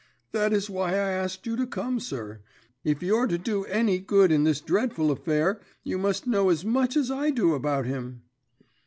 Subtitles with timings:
[0.31, 2.41] "That is why I asked you to come, sir.
[2.83, 6.97] If you're to do any good in this dreadful affair, you must know as much
[6.97, 8.23] as I do about him."